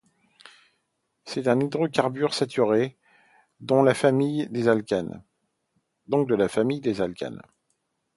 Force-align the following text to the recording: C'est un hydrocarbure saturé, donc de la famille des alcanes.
C'est 1.25 1.47
un 1.47 1.59
hydrocarbure 1.59 2.33
saturé, 2.33 2.97
donc 3.59 3.81
de 3.81 3.85
la 3.85 3.93
famille 3.93 4.49
des 4.49 4.67
alcanes. 4.67 5.21